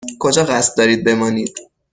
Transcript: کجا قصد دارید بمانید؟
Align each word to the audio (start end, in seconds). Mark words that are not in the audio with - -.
کجا 0.19 0.43
قصد 0.45 0.77
دارید 0.77 1.03
بمانید؟ 1.03 1.53